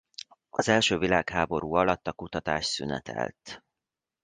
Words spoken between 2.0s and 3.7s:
a kutatás szünetelt.